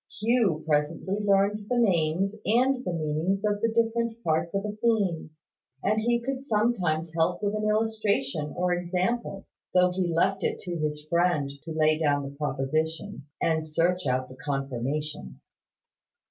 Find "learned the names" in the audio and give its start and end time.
1.23-2.33